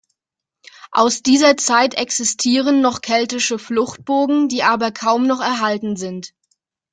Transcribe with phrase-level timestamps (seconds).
[0.89, 6.33] Aus dieser Zeit existieren noch keltische Fluchtburgen, die aber kaum noch erhalten sind.